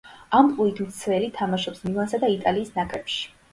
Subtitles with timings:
[0.37, 3.33] ამპლუით მცველი, თამაშობს „მილანსა“ და იტალიის ნაკრებში.